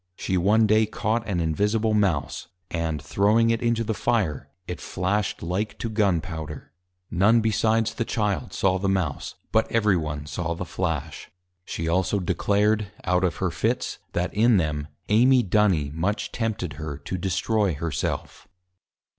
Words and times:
She 0.15 0.35
one 0.35 0.65
Day 0.65 0.87
caught 0.87 1.27
an 1.27 1.39
Invisible 1.39 1.93
Mouse, 1.93 2.47
and 2.71 2.99
throwing 2.99 3.51
it 3.51 3.61
into 3.61 3.83
the 3.83 3.93
Fire, 3.93 4.49
it 4.67 4.81
Flash'd 4.81 5.43
like 5.43 5.77
to 5.77 5.91
Gun 5.91 6.21
Powder. 6.21 6.71
None 7.11 7.39
besides 7.39 7.93
the 7.93 8.03
Child 8.03 8.51
saw 8.51 8.79
the 8.79 8.89
Mouse, 8.89 9.35
but 9.51 9.71
every 9.71 9.95
one 9.95 10.25
saw 10.25 10.55
the 10.55 10.65
Flash. 10.65 11.29
She 11.65 11.87
also 11.87 12.17
declared, 12.19 12.87
out 13.03 13.23
of 13.23 13.35
her 13.35 13.51
Fits, 13.51 13.99
that 14.13 14.33
in 14.33 14.57
them, 14.57 14.87
Amy 15.09 15.43
Duny 15.43 15.93
much 15.93 16.31
tempted 16.31 16.77
her 16.81 16.97
to 16.97 17.15
destroy 17.19 17.75
her 17.75 17.91
self. 17.91 18.47